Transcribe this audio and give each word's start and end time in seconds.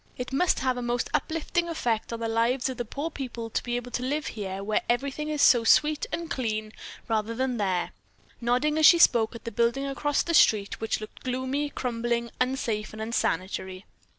It 0.17 0.33
must 0.33 0.61
have 0.61 0.77
a 0.77 0.81
most 0.81 1.11
uplifting 1.13 1.69
effect 1.69 2.11
on 2.11 2.19
the 2.21 2.27
lives 2.27 2.69
of 2.69 2.77
the 2.77 2.85
poor 2.85 3.11
people 3.11 3.51
to 3.51 3.61
be 3.61 3.75
able 3.75 3.91
to 3.91 4.01
live 4.01 4.25
here 4.25 4.63
where 4.63 4.81
everything 4.89 5.29
is 5.29 5.43
so 5.43 5.63
sweet 5.63 6.07
and 6.11 6.27
clean, 6.27 6.73
rather 7.07 7.35
than 7.35 7.57
there," 7.57 7.91
nodding, 8.41 8.79
as 8.79 8.87
she 8.87 8.97
spoke, 8.97 9.35
at 9.35 9.47
a 9.47 9.51
building 9.51 9.85
across 9.85 10.23
the 10.23 10.33
street 10.33 10.81
which 10.81 11.01
looked 11.01 11.23
gloomy, 11.23 11.69
crumbling, 11.69 12.31
unsafe 12.39 12.93
and 12.93 13.01
unsanitary. 13.03 13.85